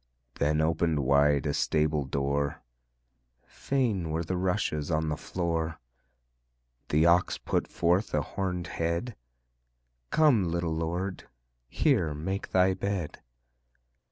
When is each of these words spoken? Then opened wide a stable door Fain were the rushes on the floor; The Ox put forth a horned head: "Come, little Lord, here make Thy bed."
Then 0.39 0.61
opened 0.61 1.01
wide 1.01 1.45
a 1.45 1.53
stable 1.53 2.05
door 2.05 2.63
Fain 3.45 4.09
were 4.09 4.23
the 4.23 4.35
rushes 4.35 4.89
on 4.89 5.09
the 5.09 5.15
floor; 5.15 5.79
The 6.89 7.05
Ox 7.05 7.37
put 7.37 7.67
forth 7.67 8.11
a 8.15 8.21
horned 8.23 8.65
head: 8.81 9.15
"Come, 10.09 10.43
little 10.45 10.73
Lord, 10.73 11.27
here 11.69 12.15
make 12.15 12.49
Thy 12.49 12.73
bed." 12.73 13.21